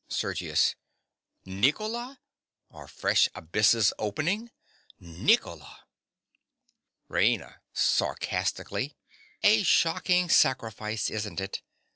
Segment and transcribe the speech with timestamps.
[0.09, 0.73] SERGIUS.
[1.45, 2.19] Nicola!
[2.71, 4.49] Are fresh abysses opening!
[4.99, 5.83] Nicola!!
[7.07, 7.57] RAINA.
[7.71, 8.97] (sarcastically).
[9.43, 11.61] A shocking sacrifice, isn't it?